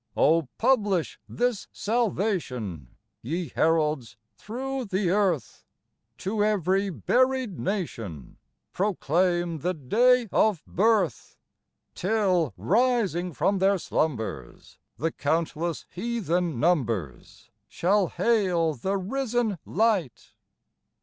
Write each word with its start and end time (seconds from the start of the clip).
Oh, 0.17 0.49
publish 0.57 1.19
this 1.29 1.67
salvation, 1.71 2.87
Ye 3.21 3.49
heralds, 3.49 4.17
through 4.35 4.85
the 4.85 5.11
earth! 5.11 5.63
To 6.17 6.43
every 6.43 6.89
buried 6.89 7.59
nation 7.59 8.37
Proclaim 8.73 9.59
the 9.59 9.75
clay 9.75 10.27
of 10.31 10.63
birth! 10.65 11.37
Till, 11.93 12.51
rising 12.57 13.31
from 13.31 13.59
their 13.59 13.77
slumbers, 13.77 14.79
The 14.97 15.11
countless 15.11 15.85
heathen 15.87 16.59
numbers 16.59 17.51
Shall 17.67 18.07
hail 18.07 18.73
the 18.73 18.97
risen 18.97 19.59
light. 19.67 20.33